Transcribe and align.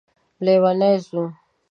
لیونی 0.45 0.91
ځو 1.07 1.23